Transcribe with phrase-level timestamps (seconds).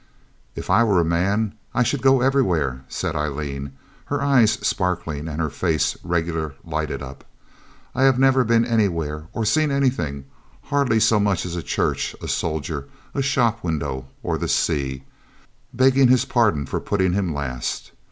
[0.55, 3.73] 'If I were a man I should go everywhere,' said Aileen,
[4.05, 7.23] her eyes sparkling and her face regular lighted up.
[7.93, 10.25] 'I have never been anywhere or seen anything,
[10.63, 15.03] hardly so much as a church, a soldier, a shop window, or the sea,
[15.71, 17.91] begging his pardon for putting him last.